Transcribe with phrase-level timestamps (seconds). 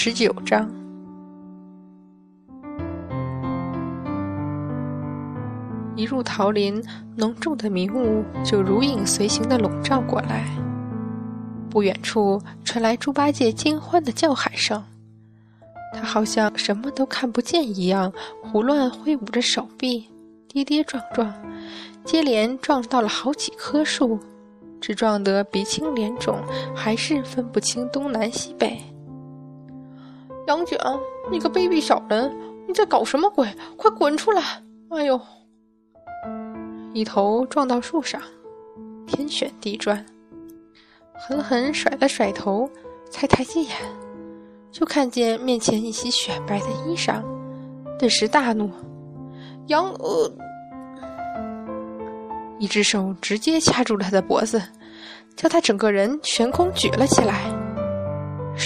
[0.00, 0.70] 十九章，
[5.96, 6.80] 一入桃林，
[7.16, 10.46] 浓重的迷雾就如影随形的笼罩过来。
[11.68, 14.80] 不远处传来猪八戒惊欢的叫喊声，
[15.92, 20.08] 他好像什么都看不见一样，胡乱挥舞着手臂，
[20.46, 21.34] 跌跌撞撞，
[22.04, 24.20] 接连撞到了好几棵树，
[24.80, 26.38] 只撞得鼻青脸肿，
[26.72, 28.80] 还是分不清东南西北。
[30.48, 30.78] 杨戬，
[31.30, 32.34] 你个卑鄙小人，
[32.66, 33.46] 你在搞什么鬼？
[33.76, 34.42] 快滚出来！
[34.88, 35.20] 哎呦，
[36.94, 38.18] 一头撞到树上，
[39.06, 40.02] 天旋地转。
[41.12, 42.66] 狠狠甩了甩头，
[43.10, 43.76] 才抬起眼，
[44.72, 47.22] 就看见面前一袭雪白的衣裳，
[47.98, 48.70] 顿时大怒。
[49.66, 50.32] 杨呃，
[52.58, 54.62] 一只手直接掐住了他的脖子，
[55.36, 57.44] 将他整个人悬空举了起来，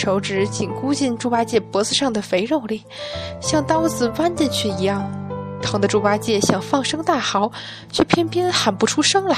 [0.03, 2.83] 手指紧箍进猪八戒脖子上的肥肉里，
[3.41, 5.09] 像刀子剜进去一样，
[5.63, 7.53] 疼得猪八戒想放声大嚎，
[7.93, 9.37] 却偏偏喊不出声来。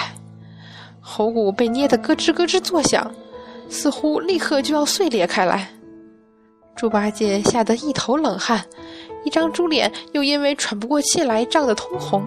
[1.03, 3.11] 喉骨被捏得咯吱咯吱作响，
[3.69, 5.69] 似乎立刻就要碎裂开来。
[6.75, 8.65] 猪八戒吓得一头冷汗，
[9.23, 12.25] 一张猪脸又因为喘不过气来涨得通红。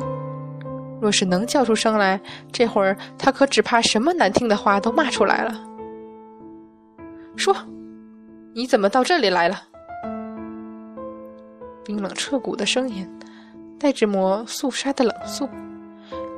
[1.01, 5.59] 若是能叫出声来，这会儿他可只怕什么难听的话都骂出来了。
[7.35, 7.55] 说，
[8.57, 9.61] 你怎么到这里来了？
[11.85, 13.07] 冰冷彻骨的声音，
[13.79, 15.47] 带着抹肃杀的冷肃。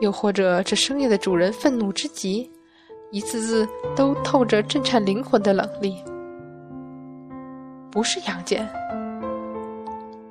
[0.01, 2.51] 又或者，这声音的主人愤怒之极，
[3.11, 5.95] 一字字都透着震颤灵魂的冷厉。
[7.89, 8.69] 不是杨戬。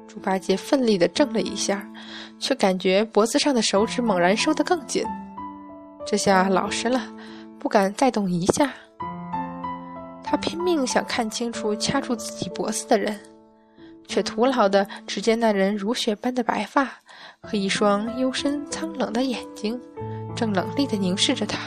[0.07, 1.91] 猪八戒奋力的挣了一下，
[2.39, 5.03] 却感觉脖子上的手指猛然收得更紧。
[6.07, 7.01] 这下老实了，
[7.59, 8.71] 不敢再动一下。
[10.31, 13.19] 他拼命想看清楚掐住自己脖子的人，
[14.07, 16.87] 却徒劳的只见那人如雪般的白发。
[17.41, 19.81] 和一双幽深苍冷的眼睛，
[20.37, 21.59] 正冷厉的凝视着他。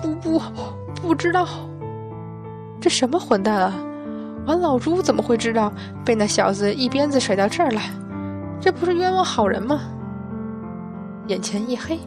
[0.00, 0.40] 不不，
[0.94, 1.48] 不知道，
[2.80, 3.74] 这什么混蛋啊！
[4.46, 5.72] 俺老猪怎么会知道
[6.04, 7.82] 被那小子一鞭子甩到这儿来？
[8.60, 9.80] 这不是冤枉好人吗？
[11.26, 11.98] 眼前一黑，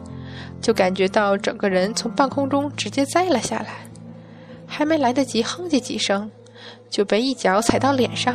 [0.58, 3.86] 就感觉到整个人从半空中直接栽了下来，
[4.66, 6.30] 还没来得及哼唧几声，
[6.90, 8.34] 就被一脚踩到脸上，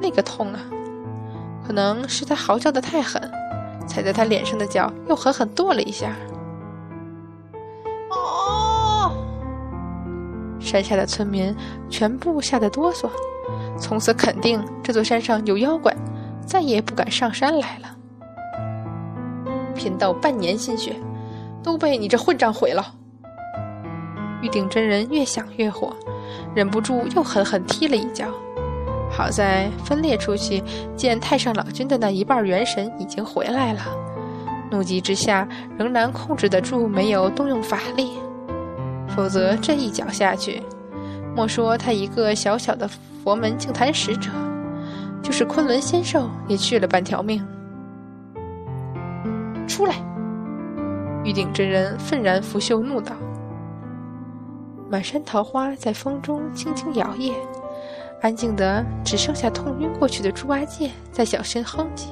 [0.00, 0.60] 那个痛啊！
[1.66, 3.30] 可能是他嚎叫的太狠，
[3.86, 6.14] 踩在他脸上的脚又狠狠跺了一下。
[8.10, 9.12] 哦！
[10.60, 11.54] 山下的村民
[11.88, 13.08] 全部吓得哆嗦，
[13.78, 15.94] 从此肯定这座山上有妖怪，
[16.44, 17.96] 再也不敢上山来了。
[19.74, 20.94] 贫道半年心血，
[21.62, 22.94] 都被你这混账毁了！
[24.44, 25.96] 玉鼎真人越想越火，
[26.54, 28.26] 忍不住又狠狠踢了一脚。
[29.10, 30.62] 好在分裂出去
[30.94, 33.80] 见太上老君的那一半元神已经回来了，
[34.70, 38.10] 怒极之下仍然控制得住，没有动用法力。
[39.16, 40.60] 否则这一脚下去，
[41.34, 42.86] 莫说他一个小小的
[43.22, 44.28] 佛门净坛使者，
[45.22, 47.42] 就是昆仑仙兽也去了半条命。
[49.66, 49.94] 出来！
[51.24, 53.14] 玉鼎真人愤然拂袖怒道
[54.90, 57.32] ：“满山桃花在风中轻轻摇曳。”
[58.22, 62.06] 安静的只剩下痛晕过去的猪八戒在小声哼唧：“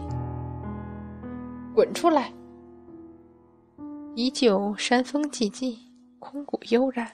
[1.74, 2.30] 滚出来！”
[4.14, 5.78] 依旧山风寂寂，
[6.18, 7.08] 空谷悠然。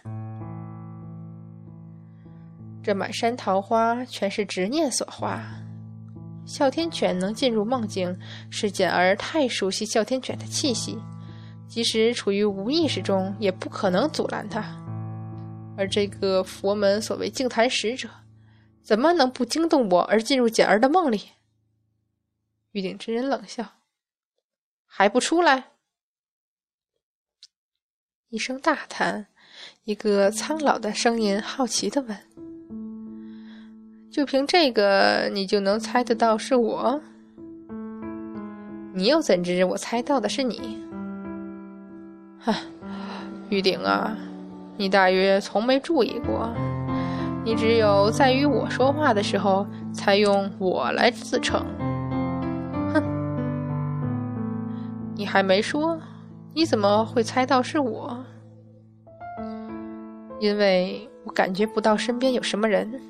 [2.82, 5.44] 这满山桃花全是执念所化。
[6.44, 8.18] 哮天犬能进入梦境，
[8.50, 10.98] 是简儿太熟悉哮天犬的气息，
[11.68, 14.64] 即使处于无意识中，也不可能阻拦他。
[15.78, 18.10] 而这个佛门所谓净坛使者。
[18.82, 21.20] 怎么能不惊动我而进入简儿的梦里？
[22.72, 23.74] 玉鼎真人冷笑
[24.86, 25.72] ：“还不出来！”
[28.30, 29.26] 一声大叹，
[29.84, 32.18] 一个苍老的声音好奇的问
[34.10, 37.02] ：“就凭这个，你就能猜得到是我？
[38.94, 40.82] 你又怎知我猜到的是你？”
[42.40, 42.56] 哈，
[43.50, 44.16] 玉鼎啊，
[44.78, 46.48] 你大约从没注意过。
[47.44, 51.64] 你只有在与我说话的时候，才用我来自称。
[52.92, 53.02] 哼，
[55.14, 55.98] 你还没说，
[56.54, 58.16] 你怎么会猜到是我？
[60.40, 63.00] 因为我感觉不到身边有什么人。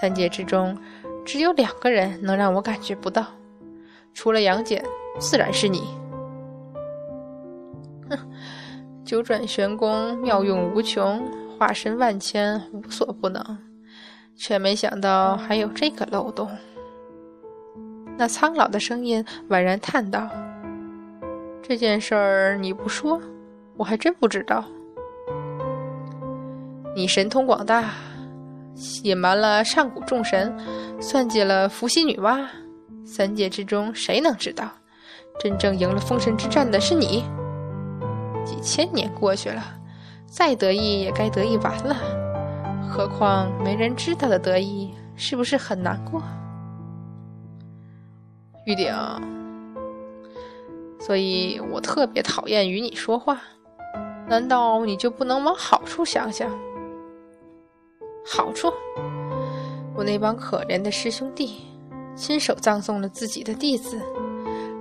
[0.00, 0.78] 三界之中，
[1.24, 3.26] 只有两个人能让我感觉不到，
[4.14, 4.82] 除了杨戬，
[5.18, 5.82] 自然是你。
[9.04, 11.22] 九转玄功，妙用无穷。
[11.58, 13.40] 化身万千，无所不能，
[14.34, 16.50] 却没想到还有这个漏洞。
[18.18, 20.28] 那苍老的声音宛然叹道
[21.62, 23.20] ：“这件事儿你不说，
[23.76, 24.64] 我还真不知道。
[26.96, 27.92] 你神通广大，
[29.04, 30.52] 隐瞒了上古众神，
[31.00, 32.44] 算计了伏羲女娲，
[33.04, 34.68] 三界之中谁能知道，
[35.38, 37.22] 真正赢了封神之战的是你？
[38.44, 39.62] 几千年过去了，
[40.26, 41.96] 再得意也该得意完了，
[42.88, 46.22] 何况没人知道的得意，是不是很难过？”
[48.66, 48.94] 玉鼎，
[51.00, 53.40] 所以我特别讨厌与你说话。
[54.28, 56.48] 难道你就不能往好处想想？
[58.24, 58.72] 好处？
[59.94, 61.66] 我那帮可怜的师兄弟，
[62.14, 64.00] 亲手葬送了自己的弟子，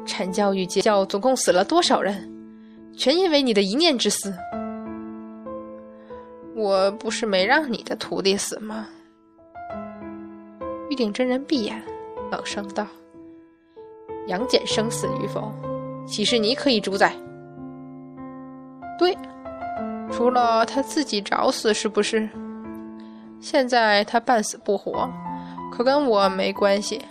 [0.06, 2.32] 阐教与截教总共死了多少人？
[2.96, 4.34] 全因为你的一念之私。
[6.56, 8.88] 我不是没让你的徒弟死吗？
[10.90, 11.82] 玉鼎真人闭眼，
[12.30, 12.86] 冷声道。
[14.28, 15.52] 杨戬生死与否，
[16.06, 17.16] 岂是你可以主宰？
[19.00, 19.18] 对，
[20.12, 22.30] 除了他自己找死，是不是？
[23.40, 25.10] 现在他半死不活，
[25.72, 27.02] 可跟我没关系。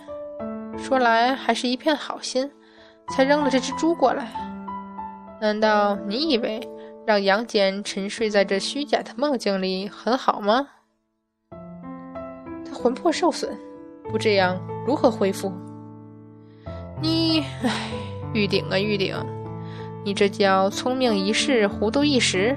[0.77, 2.49] 说来还是一片好心，
[3.09, 4.31] 才扔了这只猪过来。
[5.41, 6.61] 难道你以为
[7.03, 10.67] 让杨戬沉睡在这虚假的梦境里很好吗？
[12.63, 13.49] 他魂魄受损，
[14.11, 14.55] 不这样
[14.85, 15.51] 如何恢复？
[17.01, 17.89] 你，唉，
[18.35, 19.15] 玉鼎啊玉鼎，
[20.05, 22.55] 你这叫聪明一世，糊涂一时。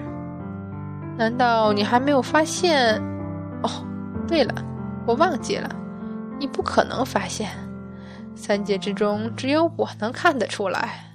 [1.16, 3.00] 难道你还没有发现？
[3.62, 3.70] 哦，
[4.28, 4.54] 对了，
[5.06, 5.74] 我忘记了，
[6.38, 7.48] 你不可能发现，
[8.34, 11.13] 三界之中只有我能看得出来。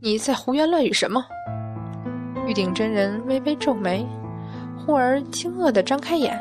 [0.00, 1.24] 你在胡言乱语什么？
[2.46, 4.06] 玉鼎真人微微皱眉，
[4.76, 6.38] 忽而惊愕的张开眼，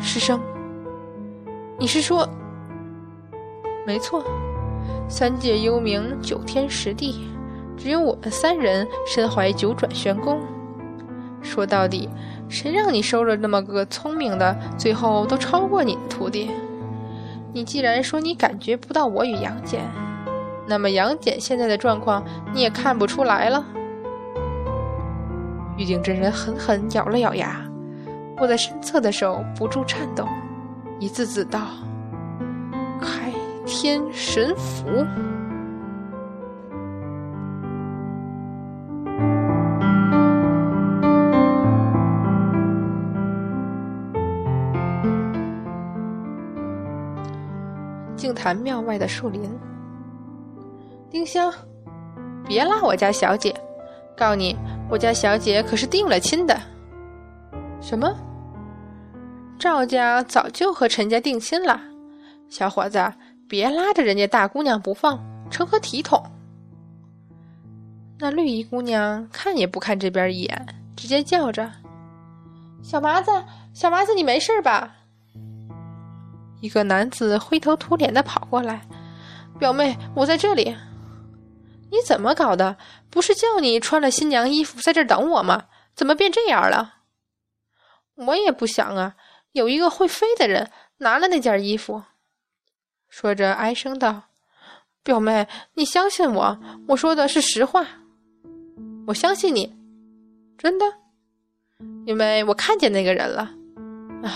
[0.00, 0.40] 师生，
[1.78, 2.26] 你是说？
[3.86, 4.24] 没错，
[5.06, 7.28] 三界幽冥，九天十地，
[7.76, 10.40] 只有我们三人身怀九转玄功。
[11.42, 12.08] 说到底，
[12.48, 16.50] 谁让你收了那么个聪明的，最后都超过你的徒弟？
[17.52, 19.82] 你既然说你感觉不到我与杨戬，
[20.68, 22.22] 那么杨戬现在的状况
[22.52, 23.64] 你也看不出来了。
[25.78, 27.64] 玉鼎真人狠狠咬了咬牙，
[28.38, 30.28] 握在身侧的手不住颤抖，
[31.00, 31.60] 一字字道
[33.00, 33.32] ：“开。”
[33.70, 34.86] 天神符，
[48.16, 49.54] 净坛庙外的树林。
[51.10, 51.52] 丁香，
[52.46, 53.54] 别拉我家小姐！
[54.16, 54.54] 告你，
[54.90, 56.60] 我家小姐可是定了亲的。
[57.80, 58.14] 什么？
[59.58, 61.80] 赵家早就和陈家定亲了，
[62.48, 63.12] 小伙子。
[63.48, 65.18] 别拉着人家大姑娘不放，
[65.50, 66.22] 成何体统？
[68.18, 71.72] 那绿衣姑娘看也不看这边一眼，直接叫着
[72.84, 73.30] ：“小麻子，
[73.72, 74.96] 小麻子，你没事吧？”
[76.60, 78.82] 一个男子灰头土脸的跑过来
[79.58, 80.76] ：“表妹，我在这里。
[81.90, 82.76] 你怎么搞的？
[83.10, 85.64] 不是叫你穿了新娘衣服在这等我吗？
[85.94, 86.96] 怎么变这样了？”
[88.16, 89.14] 我也不想啊，
[89.52, 92.02] 有一个会飞的人拿了那件衣服。
[93.08, 94.24] 说着，哀声道
[95.02, 97.86] ：“表妹，你相信我，我说的是实话。
[99.06, 99.74] 我相信你，
[100.58, 100.84] 真的，
[102.04, 103.50] 因为我看见那个人了。
[104.22, 104.30] 唉，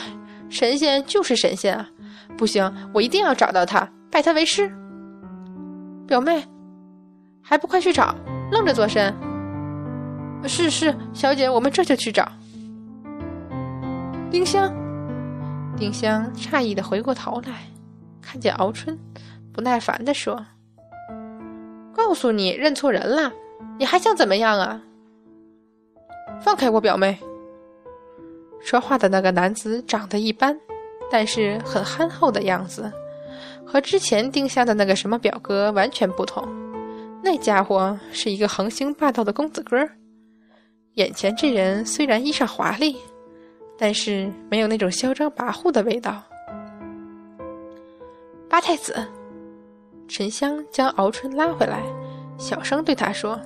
[0.49, 1.91] 神仙就是神仙啊！
[2.39, 4.69] 不行，我一定要找到他，拜他为师。
[6.07, 6.47] 表妹，
[7.43, 8.15] 还不快去找？
[8.51, 9.15] 愣着做甚？
[10.47, 12.31] 是是，小姐，我们这就去找。”
[14.31, 14.73] 丁香，
[15.77, 17.65] 丁香诧异的回过头来。
[18.21, 18.99] 看见敖春，
[19.53, 20.47] 不耐烦的说
[21.93, 23.33] ：“告诉你，认错人了，
[23.79, 24.81] 你还想怎么样啊？
[26.41, 27.19] 放开我表妹！”
[28.65, 30.59] 说话的那个男子长得一般，
[31.11, 32.91] 但是很憨厚的样子，
[33.67, 36.49] 和之前丁香的那个什么表哥完全不同。
[37.23, 39.89] 那家伙是一个横行霸道的公子哥
[40.95, 42.97] 眼前这人虽然衣裳华丽，
[43.79, 46.23] 但是没有那种嚣张跋扈的味道。
[48.49, 48.95] 八太子，
[50.09, 51.83] 沉香将敖春拉回来，
[52.37, 53.41] 小声对他说：“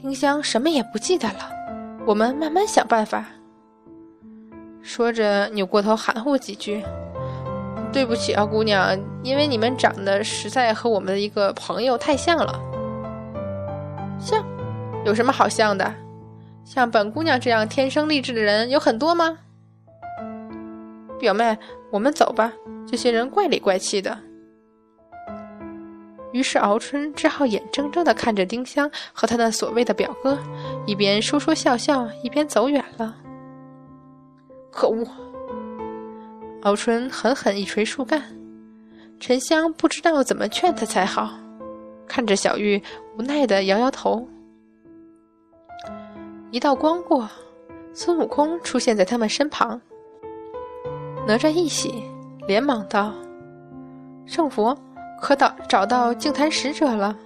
[0.00, 1.50] 丁香什么也不记得了，
[2.06, 3.26] 我们慢慢想办法。”
[4.80, 6.82] 说着，扭过头含糊几句
[7.98, 12.60] ：“对不起啊，姑娘，因为你们长得实在和我们的一个朋友太像了。
[14.20, 14.40] 像？
[15.04, 15.92] 有什么好像的？
[16.64, 19.36] 像本姑娘这样天生丽质的人有很多吗？”
[21.18, 21.58] 表妹，
[21.90, 22.52] 我们走吧，
[22.86, 24.16] 这些人怪里怪气的。
[26.30, 30.38] 于是敖春只好眼睁睁地看着丁香和他那所谓的表哥，
[30.86, 33.16] 一边说说笑笑，一边走远了。
[34.70, 35.04] 可恶！
[36.68, 38.22] 老春狠狠一锤树干。
[39.18, 41.30] 沉香不知道怎么劝他才好，
[42.06, 42.82] 看着小玉
[43.16, 44.28] 无奈的摇摇头。
[46.50, 47.26] 一道光过，
[47.94, 49.80] 孙悟空出现在他们身旁。
[51.26, 52.04] 哪吒一喜，
[52.46, 53.14] 连忙道
[54.28, 54.76] ：“圣佛。”
[55.22, 57.16] 可到找到净坛使者了。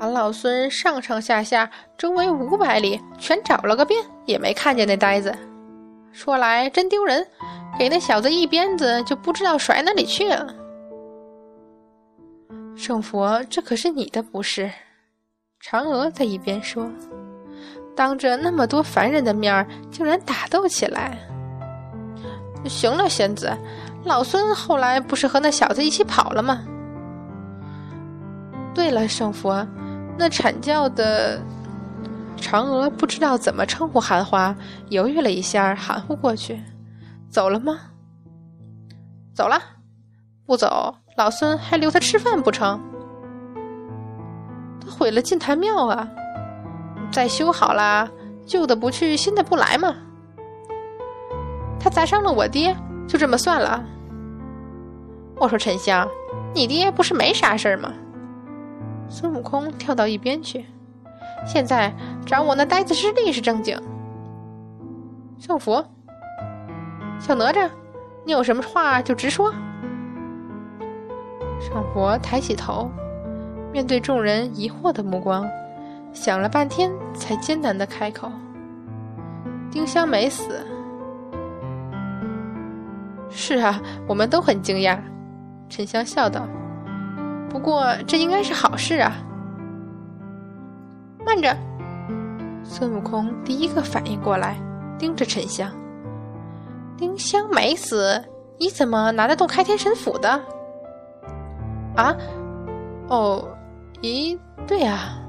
[0.00, 5.36] 俺老孙上上下下周围五百里全找了个遍，也没看见那呆子。
[6.10, 7.26] 说来真丢人，
[7.78, 10.54] 给那小子一鞭子就不知道甩哪里去了。
[12.74, 14.70] 圣佛，这可是你的不是？
[15.62, 16.90] 嫦娥在一边说
[17.96, 21.18] ：“当着那么多凡人的面竟然打斗起来。”
[22.68, 23.50] 行了，仙子。
[24.04, 26.64] 老孙后来不是和那小子一起跑了吗？
[28.74, 29.66] 对了，圣佛，
[30.18, 31.40] 那阐教的
[32.38, 34.54] 嫦娥不知道怎么称呼韩华，
[34.90, 36.60] 犹豫了一下，含糊过去
[37.36, 37.78] ：“走了吗
[39.36, 39.60] ？”“走了，
[40.46, 42.80] 不走，老孙还留他吃饭不成
[44.80, 46.08] ？”“他毁了净坛庙啊！
[47.12, 48.10] 再修好了，
[48.46, 49.94] 旧的不去，新的不来嘛。
[51.78, 52.74] 他砸伤了我爹，
[53.06, 53.84] 就这么算了。”
[55.38, 56.08] 我说：“沉香，
[56.54, 57.92] 你爹不是没啥事儿吗？”
[59.10, 60.64] 孙悟空跳到一边去。
[61.44, 63.78] 现在找我那呆子师弟是正经。
[65.38, 65.86] 送佛，
[67.18, 67.68] 小哪吒，
[68.24, 69.52] 你有什么话就直说。
[71.58, 72.90] 圣佛抬起头，
[73.72, 75.48] 面对众人疑惑的目光，
[76.12, 78.30] 想了半天，才艰难的开口
[79.70, 80.64] ：“丁香没死。”
[83.28, 84.98] 是啊，我们都很惊讶。
[85.68, 86.46] 沉香笑道
[87.50, 89.16] ：“不过这应该是好事啊。”
[91.26, 91.56] 慢着，
[92.62, 94.56] 孙悟空第一个反应过来，
[94.96, 95.68] 盯着沉香。
[96.98, 98.24] 丁香没死，
[98.58, 100.30] 你怎么拿得动开天神斧的？
[101.94, 102.16] 啊？
[103.08, 103.46] 哦，
[104.00, 105.22] 咦，对啊。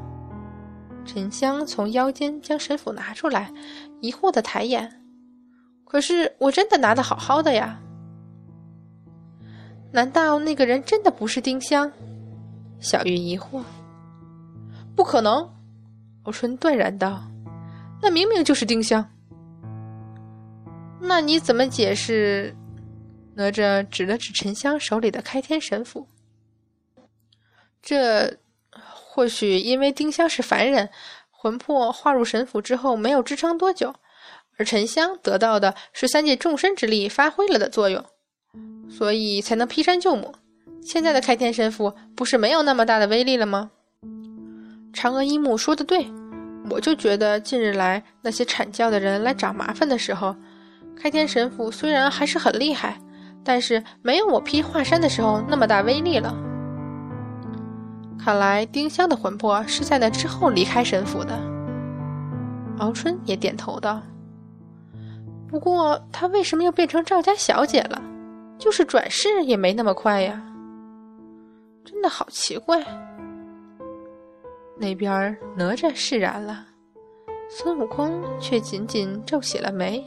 [1.05, 3.51] 沉香从腰间将神斧拿出来，
[4.01, 5.01] 疑惑的抬眼。
[5.85, 7.79] 可是我真的拿得好好的呀。
[9.91, 11.91] 难道那个人真的不是丁香？
[12.79, 13.61] 小玉疑惑。
[14.95, 15.49] 不可能，
[16.23, 17.23] 欧春断然道
[18.01, 19.05] ：“那明明就是丁香。”
[20.99, 22.55] 那你怎么解释？
[23.35, 26.07] 哪吒指了指沉香手里的开天神斧。
[27.81, 28.37] 这
[28.69, 30.89] 或许因为丁香是凡人，
[31.29, 33.93] 魂魄化入神斧之后没有支撑多久，
[34.57, 38.03] 而沉香得到的是三界众生之力发挥了的作用。
[38.89, 40.33] 所以才能劈山救母。
[40.81, 43.69] 现在的开天神斧不是没有那么大的威力了吗？
[44.93, 46.07] 嫦娥一木说的对，
[46.71, 50.35] 我就觉得近日来那些阐教的人来找麻烦的时候，
[50.99, 52.99] 开天神斧虽然还是很厉害，
[53.43, 56.35] 但是没有我劈华山的时候那么大威力了。
[58.19, 61.39] 看来丁香的魂魄是在那之后离开神府的。
[62.79, 64.01] 敖春也点头道
[65.47, 68.01] ：“不过她为什么又变成赵家小姐了？”
[68.59, 70.41] 就是转世也没那么快呀，
[71.85, 72.83] 真的好奇怪。
[74.79, 76.65] 那边哪吒释然了，
[77.49, 80.03] 孙悟空却紧紧皱起了眉。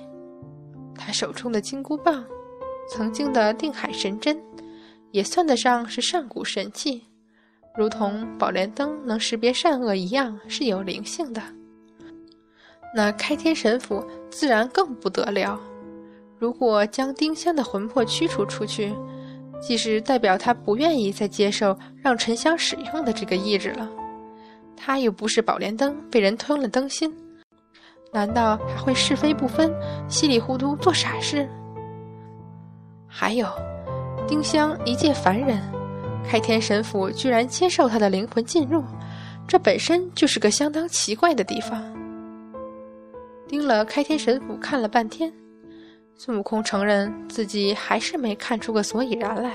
[1.02, 2.23] 他手中的金箍棒，
[2.90, 4.38] 曾经的定海神针，
[5.11, 7.02] 也算得上是上古神器，
[7.75, 11.42] 如同宝莲灯能识别善恶一样，是有灵性的。
[12.95, 15.59] 那开天神斧自然更不得了。
[16.38, 18.92] 如果将丁香的魂魄驱除出去，
[19.61, 23.90] 即是代表他不愿意再接受让沉香使用的这个意志了。
[24.76, 27.14] 他又不是宝莲灯被人吞了灯芯，
[28.12, 29.73] 难道还会是非不分、
[30.09, 31.49] 稀里糊涂做傻事？
[33.07, 33.47] 还有，
[34.26, 35.61] 丁香一介凡人，
[36.29, 38.83] 开天神府居然接受他的灵魂进入，
[39.47, 41.83] 这本身就是个相当奇怪的地方。
[43.47, 45.33] 盯了开天神府看了半天。
[46.17, 49.52] 孙悟空承认自己还是没看出个所以然来。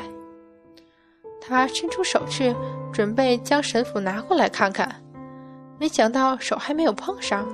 [1.40, 2.56] 他伸出手去，
[2.92, 5.04] 准备将神斧拿过来看看，
[5.80, 7.48] 没想到手还没有碰上，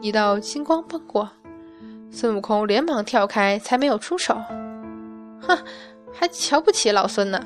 [0.00, 1.28] 一道金光奔过，
[2.10, 4.34] 孙悟空连忙跳开，才没有出手。
[5.40, 5.58] 哼，
[6.12, 7.44] 还瞧不起老孙呢！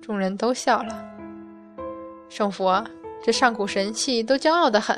[0.00, 1.04] 众人都笑了。
[2.28, 2.84] 圣佛，
[3.22, 4.96] 这上古神器都骄傲的很，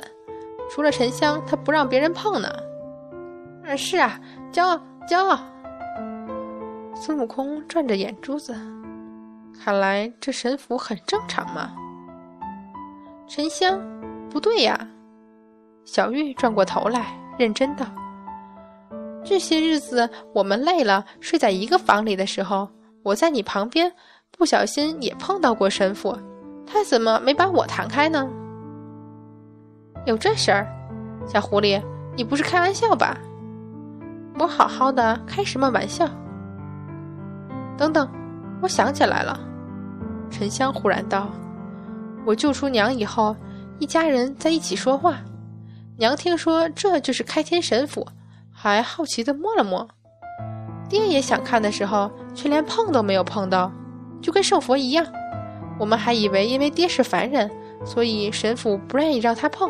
[0.70, 2.48] 除了沉香，他不让别人碰呢。
[3.76, 4.20] 是啊。
[4.52, 5.40] 骄傲骄傲。
[6.94, 8.54] 孙悟空转着眼珠子，
[9.58, 11.72] 看来这神符很正常嘛。
[13.26, 13.80] 沉香，
[14.28, 14.88] 不对呀。
[15.84, 17.06] 小玉转过头来，
[17.38, 17.87] 认真道
[19.25, 22.68] ：“这些日子我们累了，睡在一个房里的时候，
[23.02, 23.92] 我在你旁边，
[24.30, 26.16] 不小心也碰到过神父，
[26.66, 28.28] 他怎么没把我弹开呢？”
[30.06, 30.66] 有这事儿，
[31.26, 31.82] 小狐狸，
[32.16, 33.16] 你不是开玩笑吧？
[34.38, 36.08] 我好好的，开什么玩笑？
[37.76, 38.08] 等等，
[38.62, 39.38] 我想起来了。
[40.30, 41.28] 沉香忽然道
[42.25, 43.34] ：“我救出娘以后，
[43.78, 45.16] 一家人在一起说话。
[46.00, 48.07] 娘听说这就是开天神斧，
[48.50, 49.87] 还好奇的摸了摸。
[50.88, 53.71] 爹也想看的时候，却连碰都没有碰到，
[54.23, 55.07] 就跟圣佛一样。
[55.78, 57.50] 我们还以为因为爹是凡人，
[57.85, 59.69] 所以神斧不愿意让他碰。”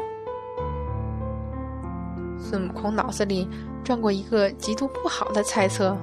[2.38, 3.48] 孙悟空脑子里
[3.82, 5.96] 转过一个极度不好的猜测，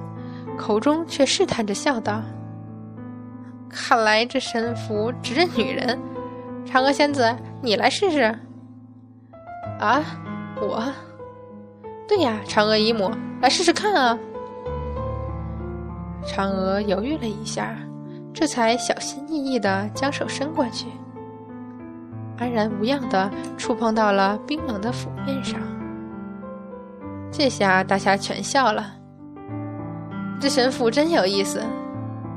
[0.58, 2.20] 口中却试探着笑道
[3.70, 5.98] ：“看来这神符只认女人。
[6.66, 8.38] 嫦娥仙子，你来试试。”
[9.78, 10.02] 啊，
[10.60, 10.82] 我？
[12.06, 14.18] 对呀，嫦娥姨母，来试试看啊！
[16.24, 17.76] 嫦娥犹豫了一下，
[18.32, 20.86] 这才小心翼翼的将手伸过去，
[22.38, 25.60] 安然无恙的触碰到了冰冷的斧面上。
[27.30, 28.94] 这下大家全笑了。
[30.40, 31.62] 这神斧真有意思，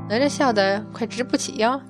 [0.08, 1.80] 哪吒笑得快直不起腰。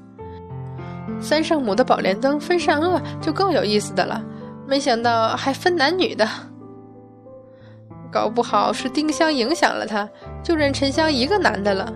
[1.20, 4.22] 三圣母的宝莲灯分善恶就够有意思的了，
[4.72, 6.26] 没想到还分男女的。
[8.10, 10.08] 搞不好是丁香影响了他，
[10.42, 11.92] 就认沉香一个男的了。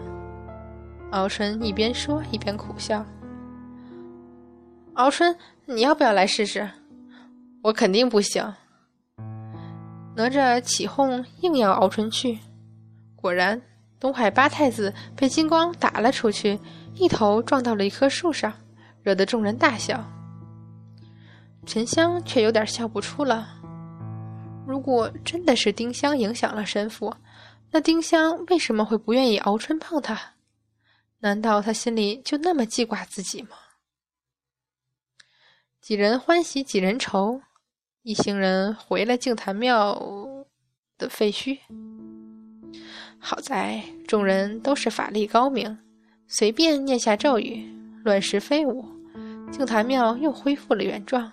[1.10, 3.02] 敖春一边说一边苦笑。
[4.92, 6.68] 敖春，你要不要来试试？
[7.62, 8.44] 我肯定不行。
[10.14, 12.38] 哪吒起哄，硬要敖春去。
[13.14, 13.58] 果然，
[13.98, 16.60] 东海八太子被金光打了出去，
[16.92, 18.52] 一头撞到了一棵树上，
[19.02, 20.04] 惹得众人大笑。
[21.66, 23.48] 沉香却有点笑不出了。
[24.66, 27.14] 如果真的是丁香影响了神父，
[27.72, 30.34] 那丁香为什么会不愿意敖春碰他？
[31.18, 33.50] 难道他心里就那么记挂自己吗？
[35.80, 37.42] 几人欢喜几人愁。
[38.02, 40.00] 一行人回了净坛庙
[40.96, 41.58] 的废墟。
[43.18, 45.76] 好在众人都是法力高明，
[46.28, 47.68] 随便念下咒语，
[48.04, 48.84] 乱石飞舞，
[49.50, 51.32] 净坛庙又恢复了原状。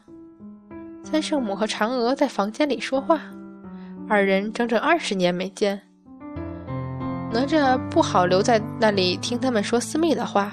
[1.14, 3.22] 三圣母和嫦娥在房间里说话，
[4.10, 5.80] 二人整整二十年没见。
[7.32, 10.52] 哪吒不好留在那里听他们说私密的话，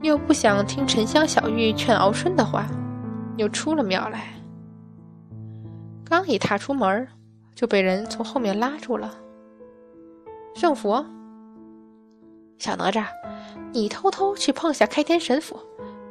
[0.00, 2.66] 又不想听沉香、小玉劝敖春的话，
[3.36, 4.28] 又出了庙来。
[6.02, 7.06] 刚一踏出门
[7.54, 9.14] 就被人从后面拉住了。
[10.54, 11.04] 圣佛，
[12.56, 13.04] 小哪吒，
[13.74, 15.60] 你偷偷去碰下开天神斧，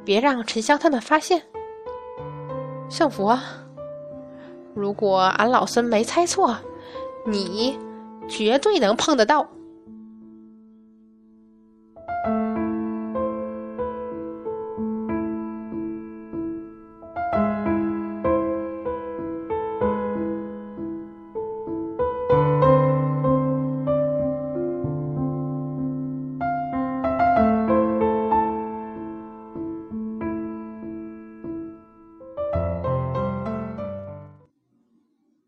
[0.06, 1.42] 别让沉香他们发现。
[2.90, 3.38] 圣佛，
[4.74, 6.58] 如果俺老孙没猜错，
[7.26, 7.78] 你
[8.28, 9.48] 绝对能碰得到。